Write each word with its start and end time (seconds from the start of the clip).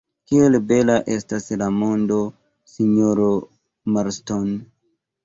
Kiel 0.29 0.55
bela 0.69 0.93
estas 1.15 1.49
la 1.61 1.67
mondo, 1.75 2.17
sinjoro 2.77 3.29
Marston! 3.99 4.49